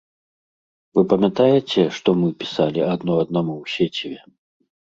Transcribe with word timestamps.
Вы 0.99 1.03
памятаеце, 1.11 1.85
што 1.99 2.09
мы 2.23 2.31
пісалі 2.41 2.81
адно 2.93 3.21
аднаму 3.27 3.53
ў 3.61 3.77
сеціве? 3.77 4.21